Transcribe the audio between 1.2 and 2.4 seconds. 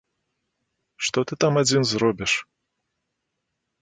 ты там адзін зробіш?